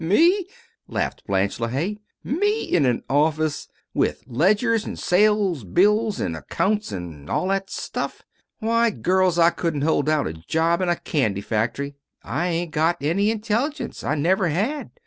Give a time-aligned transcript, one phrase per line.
[0.03, 0.47] "Me?"
[0.87, 1.99] laughed Blanche LeHaye.
[2.23, 2.63] "Me!
[2.63, 3.67] In a office!
[3.93, 8.23] With ledgers, and sale bills, and accounts, and all that stuff!
[8.57, 11.93] Why, girls, I couldn't hold down a job in a candy factory.
[12.23, 14.03] I ain't got any intelligence.
[14.03, 14.89] I never had.